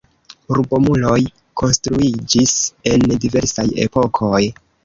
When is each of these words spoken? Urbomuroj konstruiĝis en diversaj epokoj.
Urbomuroj 0.53 1.19
konstruiĝis 1.63 2.57
en 2.95 3.07
diversaj 3.27 3.71
epokoj. 3.89 4.43